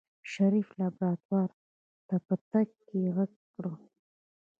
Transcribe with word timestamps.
شريف 0.31 0.67
لابراتوار 0.79 1.49
ته 2.07 2.15
په 2.25 2.35
تګ 2.51 2.69
کې 2.87 2.99
غږ 3.15 3.31
کړ. 3.53 3.65